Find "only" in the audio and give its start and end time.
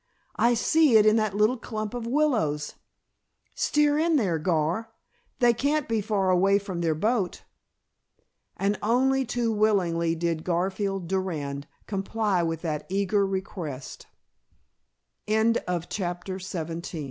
8.81-9.25